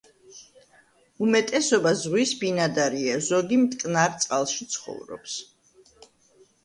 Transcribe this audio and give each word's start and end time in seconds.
უმეტესობა 1.25 1.91
ზღვის 1.99 2.33
ბინადარია, 2.41 3.19
ზოგი 3.29 3.61
მტკნარ 3.67 4.19
წყალში 4.25 4.71
ცხოვრობს. 4.77 5.37